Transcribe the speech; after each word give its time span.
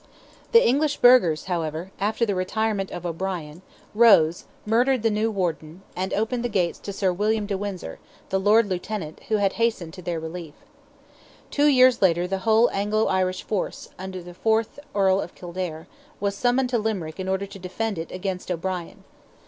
The 0.51 0.67
English 0.67 0.97
burghers, 0.97 1.43
however, 1.43 1.91
after 1.99 2.25
the 2.25 2.33
retirement 2.33 2.89
of 2.89 3.05
O'Brien, 3.05 3.61
rose, 3.93 4.45
murdered 4.65 5.03
the 5.03 5.11
new 5.11 5.29
Warden, 5.29 5.83
and 5.95 6.11
opened 6.15 6.43
the 6.43 6.49
gates 6.49 6.79
to 6.79 6.91
Sir 6.91 7.13
William 7.13 7.45
de 7.45 7.55
Windsor, 7.55 7.99
the 8.29 8.39
Lord 8.39 8.65
Lieutenant, 8.65 9.21
who 9.27 9.35
had 9.37 9.53
hastened 9.61 9.93
to 9.93 10.01
their 10.01 10.19
relief. 10.19 10.55
Two 11.51 11.67
years 11.67 12.01
later 12.01 12.25
the 12.25 12.39
whole 12.39 12.67
Anglo 12.71 13.05
Irish 13.09 13.43
force, 13.43 13.89
under 13.99 14.23
the 14.23 14.33
fourth 14.33 14.79
Earl 14.95 15.21
of 15.21 15.35
Kildare, 15.35 15.85
was, 16.19 16.33
summoned 16.35 16.69
to 16.71 16.79
Limerick, 16.79 17.19
in 17.19 17.29
order 17.29 17.45
to 17.45 17.59
defend 17.59 17.99
it 17.99 18.11
against 18.11 18.49
O'Brien. 18.49 19.03